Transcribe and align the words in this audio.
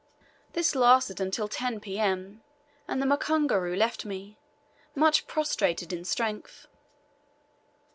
This 0.53 0.73
lasted 0.73 1.21
until 1.21 1.47
10 1.47 1.79
P.M., 1.79 2.41
and 2.87 2.99
the 2.99 3.05
mukunguru 3.05 3.77
left 3.77 4.03
me, 4.03 4.39
much 4.95 5.27
prostrated 5.27 5.93
in 5.93 6.03
strength. 6.05 6.65